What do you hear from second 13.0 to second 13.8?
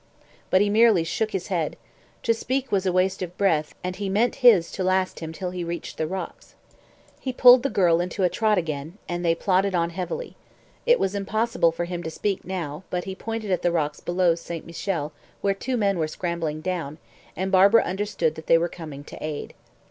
he pointed at the